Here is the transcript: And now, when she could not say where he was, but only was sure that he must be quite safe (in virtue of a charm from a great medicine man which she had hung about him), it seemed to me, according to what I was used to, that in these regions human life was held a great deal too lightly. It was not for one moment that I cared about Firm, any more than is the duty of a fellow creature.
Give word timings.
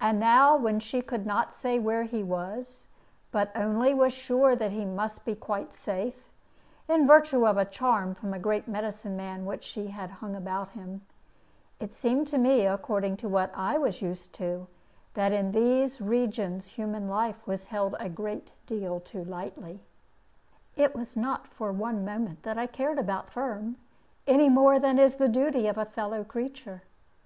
And 0.00 0.18
now, 0.18 0.56
when 0.56 0.80
she 0.80 1.02
could 1.02 1.26
not 1.26 1.52
say 1.52 1.78
where 1.78 2.04
he 2.04 2.22
was, 2.22 2.88
but 3.30 3.52
only 3.54 3.92
was 3.92 4.14
sure 4.14 4.56
that 4.56 4.70
he 4.70 4.86
must 4.86 5.26
be 5.26 5.34
quite 5.34 5.74
safe 5.74 6.30
(in 6.88 7.06
virtue 7.06 7.46
of 7.46 7.58
a 7.58 7.66
charm 7.66 8.14
from 8.14 8.32
a 8.32 8.38
great 8.38 8.66
medicine 8.66 9.14
man 9.14 9.44
which 9.44 9.62
she 9.64 9.88
had 9.88 10.08
hung 10.10 10.34
about 10.34 10.70
him), 10.70 11.02
it 11.80 11.92
seemed 11.92 12.26
to 12.28 12.38
me, 12.38 12.64
according 12.64 13.18
to 13.18 13.28
what 13.28 13.52
I 13.54 13.76
was 13.76 14.00
used 14.00 14.32
to, 14.36 14.68
that 15.12 15.32
in 15.32 15.52
these 15.52 16.00
regions 16.00 16.68
human 16.68 17.06
life 17.06 17.46
was 17.46 17.64
held 17.64 17.94
a 18.00 18.08
great 18.08 18.52
deal 18.66 19.00
too 19.00 19.22
lightly. 19.22 19.80
It 20.76 20.94
was 20.96 21.14
not 21.14 21.46
for 21.46 21.72
one 21.72 22.06
moment 22.06 22.42
that 22.42 22.56
I 22.56 22.66
cared 22.66 22.98
about 22.98 23.28
Firm, 23.28 23.76
any 24.26 24.48
more 24.48 24.78
than 24.78 24.98
is 24.98 25.16
the 25.16 25.28
duty 25.28 25.66
of 25.68 25.76
a 25.76 25.84
fellow 25.84 26.24
creature. 26.24 26.84